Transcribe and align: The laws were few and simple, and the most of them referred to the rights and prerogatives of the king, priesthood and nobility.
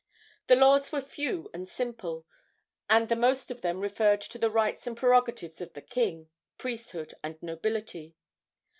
The 0.47 0.55
laws 0.55 0.91
were 0.91 0.99
few 0.99 1.51
and 1.53 1.67
simple, 1.67 2.25
and 2.89 3.07
the 3.07 3.15
most 3.15 3.51
of 3.51 3.61
them 3.61 3.81
referred 3.81 4.21
to 4.21 4.39
the 4.39 4.49
rights 4.49 4.87
and 4.87 4.97
prerogatives 4.97 5.61
of 5.61 5.73
the 5.73 5.81
king, 5.83 6.31
priesthood 6.57 7.13
and 7.23 7.37
nobility. 7.43 8.15